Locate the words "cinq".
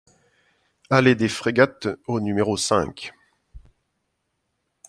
2.57-3.13